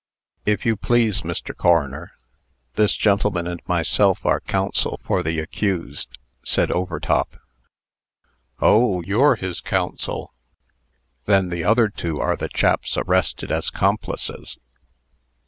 "If 0.47 0.65
you 0.65 0.75
please, 0.77 1.21
Mr. 1.21 1.55
Coroner, 1.55 2.13
this 2.73 2.97
gentleman 2.97 3.45
and 3.45 3.61
myself 3.67 4.25
are 4.25 4.39
counsel 4.39 4.99
for 5.03 5.21
the 5.21 5.37
accused," 5.39 6.17
said 6.43 6.71
Overtop. 6.71 7.39
"Oh! 8.59 9.01
you're 9.03 9.35
his 9.35 9.61
counsel. 9.61 10.33
Then 11.25 11.49
the 11.49 11.63
other 11.63 11.87
two 11.87 12.19
are 12.19 12.35
the 12.35 12.49
chaps 12.49 12.97
arrested 12.97 13.51
as 13.51 13.69
'complices?" 13.69 14.57